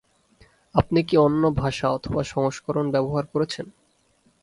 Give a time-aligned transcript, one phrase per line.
[0.75, 3.65] আপনি কি অন্য ভাষা অথবা সংস্করণ ব্যবহার করছেন?